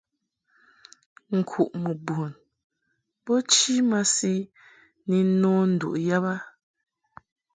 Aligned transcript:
Nkuʼmɨ 1.37 1.91
bun 2.05 2.31
bo 3.23 3.33
chi 3.51 3.73
masi 3.89 4.33
ni 5.07 5.19
nno 5.29 5.51
nduʼ 5.73 5.95
yab 6.07 6.25
a. 6.33 6.35